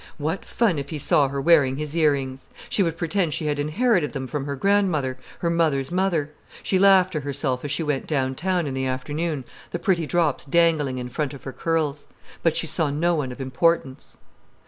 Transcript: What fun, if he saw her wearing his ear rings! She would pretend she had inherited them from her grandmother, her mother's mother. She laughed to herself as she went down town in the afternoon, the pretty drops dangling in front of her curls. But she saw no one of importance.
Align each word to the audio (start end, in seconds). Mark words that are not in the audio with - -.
What 0.17 0.43
fun, 0.45 0.79
if 0.79 0.89
he 0.89 0.97
saw 0.97 1.27
her 1.27 1.39
wearing 1.39 1.77
his 1.77 1.95
ear 1.95 2.13
rings! 2.13 2.49
She 2.69 2.81
would 2.81 2.97
pretend 2.97 3.35
she 3.35 3.45
had 3.45 3.59
inherited 3.59 4.13
them 4.13 4.25
from 4.25 4.47
her 4.47 4.55
grandmother, 4.55 5.19
her 5.37 5.49
mother's 5.51 5.91
mother. 5.91 6.31
She 6.63 6.79
laughed 6.79 7.13
to 7.13 7.19
herself 7.19 7.63
as 7.63 7.69
she 7.69 7.83
went 7.83 8.07
down 8.07 8.33
town 8.33 8.65
in 8.65 8.73
the 8.73 8.87
afternoon, 8.87 9.43
the 9.69 9.77
pretty 9.77 10.07
drops 10.07 10.43
dangling 10.43 10.97
in 10.97 11.09
front 11.09 11.35
of 11.35 11.43
her 11.43 11.53
curls. 11.53 12.07
But 12.41 12.57
she 12.57 12.65
saw 12.65 12.89
no 12.89 13.13
one 13.13 13.31
of 13.31 13.39
importance. 13.39 14.17